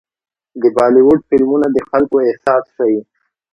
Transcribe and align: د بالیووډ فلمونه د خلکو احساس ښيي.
د 0.61 0.63
بالیووډ 0.75 1.19
فلمونه 1.29 1.67
د 1.71 1.77
خلکو 1.89 2.17
احساس 2.27 2.63
ښيي. 2.75 2.99